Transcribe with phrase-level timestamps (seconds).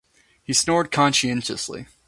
[0.43, 1.85] He snored conscientiously.